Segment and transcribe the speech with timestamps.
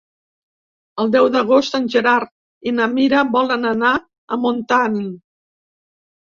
[1.01, 2.31] El deu d'agost en Gerard
[2.71, 3.93] i na Mira volen anar
[4.37, 4.99] a Montant.